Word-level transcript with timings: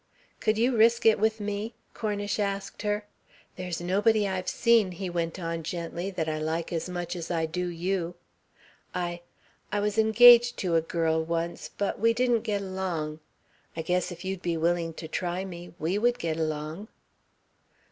"Could 0.39 0.57
you 0.57 0.75
risk 0.75 1.05
it 1.05 1.19
with 1.19 1.39
me?" 1.39 1.75
Cornish 1.93 2.39
asked 2.39 2.81
her. 2.81 3.05
"There's 3.55 3.79
nobody 3.79 4.27
I've 4.27 4.49
seen," 4.49 4.93
he 4.93 5.11
went 5.11 5.37
on 5.37 5.61
gently, 5.61 6.09
"that 6.09 6.27
I 6.27 6.39
like 6.39 6.73
as 6.73 6.89
much 6.89 7.15
as 7.15 7.29
I 7.29 7.45
do 7.45 7.67
you. 7.67 8.15
I 8.95 9.21
I 9.71 9.79
was 9.79 9.99
engaged 9.99 10.57
to 10.57 10.73
a 10.73 10.81
girl 10.81 11.23
once, 11.23 11.69
but 11.77 11.99
we 11.99 12.15
didn't 12.15 12.41
get 12.41 12.61
along. 12.61 13.19
I 13.77 13.83
guess 13.83 14.11
if 14.11 14.25
you'd 14.25 14.41
be 14.41 14.57
willing 14.57 14.95
to 14.95 15.07
try 15.07 15.45
me, 15.45 15.75
we 15.77 15.99
would 15.99 16.17
get 16.17 16.37
along." 16.37 16.87